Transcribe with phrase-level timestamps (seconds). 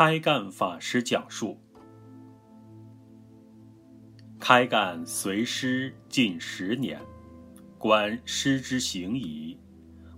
[0.00, 1.58] 开干法师讲述：
[4.38, 7.00] 开干随师近十年，
[7.78, 9.58] 观师之行仪，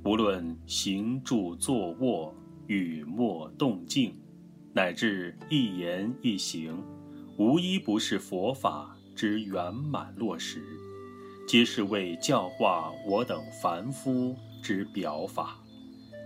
[0.04, 2.34] 无论行住坐卧、
[2.66, 4.14] 语默动静，
[4.74, 6.84] 乃至一言一行，
[7.38, 10.62] 无一不是佛法之圆满落实，
[11.48, 15.56] 皆是为教化我等凡夫之表法，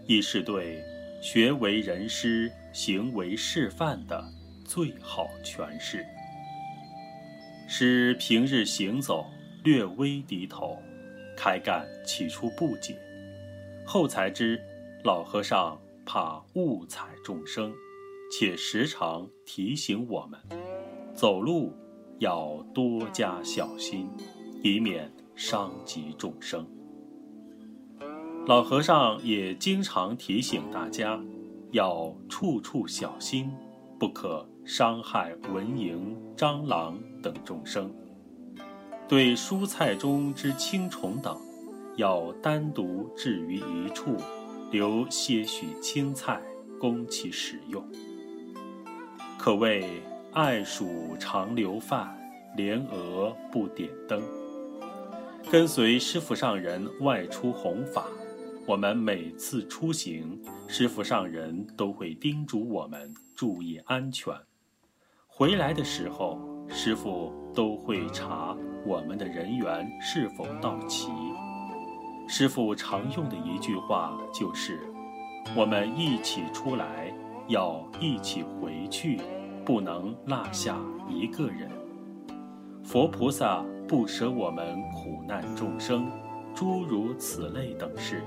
[0.08, 0.82] 亦是对
[1.24, 2.52] 学为人师。
[2.74, 4.20] 行为示范的
[4.64, 6.04] 最好诠释。
[7.68, 9.24] 使平日行走
[9.62, 10.76] 略微低头，
[11.36, 12.98] 开干起初不解，
[13.86, 14.60] 后才知
[15.04, 17.72] 老和尚怕误踩众生，
[18.32, 20.40] 且时常提醒我们，
[21.14, 21.72] 走路
[22.18, 24.10] 要多加小心，
[24.64, 26.66] 以免伤及众生。
[28.46, 31.18] 老和尚也经常提醒大家。
[31.70, 33.50] 要处处小心，
[33.98, 37.92] 不可伤害蚊蝇、蟑螂等众生。
[39.08, 41.36] 对蔬菜中之青虫等，
[41.96, 44.16] 要单独置于一处，
[44.70, 46.40] 留些许青菜
[46.78, 47.82] 供其食用。
[49.36, 49.84] 可谓
[50.32, 52.16] 爱鼠常留饭，
[52.56, 54.22] 怜蛾不点灯。
[55.50, 58.06] 跟随师傅上人外出弘法。
[58.66, 64.34] 我们每次出行，师傅上人都会叮嘱我们注意安全。
[65.26, 68.56] 回来的时候，师傅都会查
[68.86, 71.10] 我们的人员是否到齐。
[72.26, 74.80] 师傅常用的一句话就是
[75.54, 77.14] ：“我们一起出来，
[77.48, 79.20] 要一起回去，
[79.62, 81.70] 不能落下一个人。”
[82.82, 86.10] 佛菩萨不舍我们苦难众生，
[86.54, 88.22] 诸如此类等事。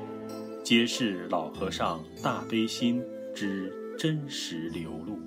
[0.69, 3.01] 皆是老和尚大悲心
[3.33, 5.17] 之真实流露。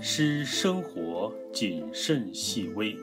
[0.00, 2.96] 师生活谨慎细微，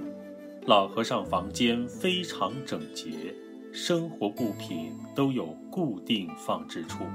[0.66, 3.34] 老和尚房间非常整洁，
[3.72, 7.06] 生活物品都有固定放置处，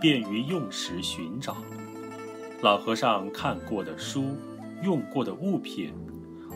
[0.00, 1.58] 便于用时寻找。
[2.62, 4.34] 老和尚看过的书，
[4.82, 5.92] 用过的物品，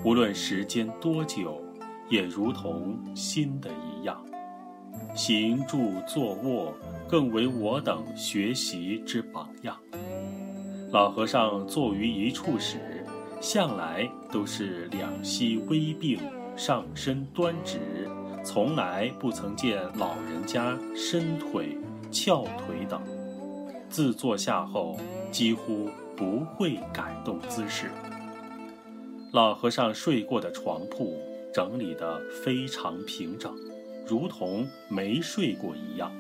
[0.03, 1.63] 无论时间多久。
[2.09, 4.21] 也如同新的一样，
[5.15, 6.75] 行住坐卧
[7.09, 9.77] 更为我等学习之榜样。
[10.91, 13.05] 老和尚坐于一处时，
[13.41, 16.19] 向来都是两膝微并，
[16.57, 17.81] 上身端直，
[18.45, 21.77] 从来不曾见老人家伸腿、
[22.11, 23.01] 翘腿等。
[23.89, 24.97] 自坐下后，
[25.31, 27.91] 几乎不会改动姿势。
[29.33, 31.17] 老和尚睡过的床铺。
[31.55, 33.55] 整理得非常平整，
[34.05, 36.11] 如同没睡过一样。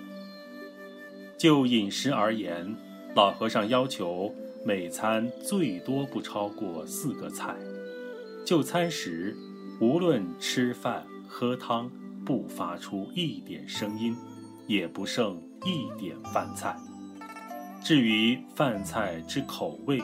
[1.37, 2.73] 就饮食而言，
[3.17, 4.33] 老和尚要求
[4.65, 7.57] 每餐最多不超过四个菜。
[8.47, 9.37] 就餐时，
[9.81, 11.91] 无论吃饭喝汤，
[12.25, 14.17] 不发出一点声音，
[14.69, 16.79] 也不剩一点饭菜。
[17.83, 20.01] 至于饭菜之口味，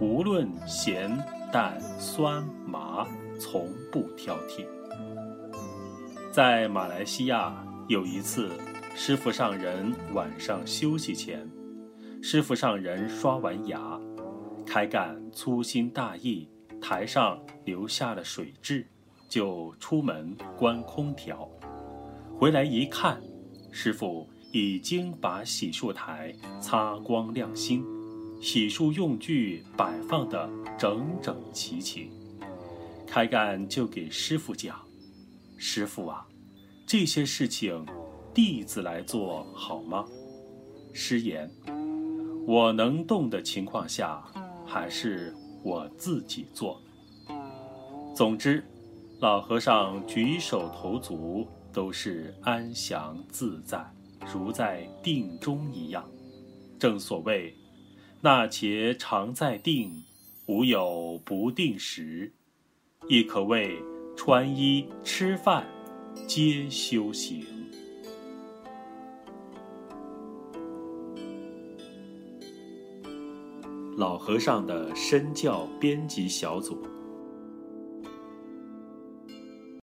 [0.00, 1.14] 无论咸
[1.52, 3.06] 淡酸麻。
[3.44, 4.64] 从不挑剔。
[6.32, 7.54] 在马来西亚
[7.88, 8.50] 有一次，
[8.96, 11.46] 师傅上人晚上休息前，
[12.22, 14.00] 师傅上人刷完牙，
[14.64, 16.48] 开干粗心大意，
[16.80, 18.86] 台上留下了水渍，
[19.28, 21.46] 就出门关空调。
[22.38, 23.20] 回来一看，
[23.70, 27.84] 师傅已经把洗漱台擦光亮新，
[28.40, 32.10] 洗漱用具摆放得整整齐齐。
[33.14, 34.76] 开干就给师傅讲
[35.56, 36.26] ：“师傅啊，
[36.84, 37.86] 这些事情
[38.34, 40.04] 弟子来做好吗？”
[40.92, 41.48] 师言
[42.44, 44.20] ：“我能动的情况下，
[44.66, 45.32] 还是
[45.62, 46.82] 我自己做。”
[48.16, 48.64] 总之，
[49.20, 53.88] 老和尚举手投足都是安详自在，
[54.32, 56.04] 如在定中一样。
[56.80, 57.54] 正所谓
[58.20, 60.02] ：“那且常在定，
[60.46, 62.32] 无有不定时。”
[63.06, 63.78] 亦可谓
[64.16, 65.66] 穿衣吃饭
[66.26, 67.44] 皆修行。
[73.96, 76.82] 老和尚的身教编辑小组。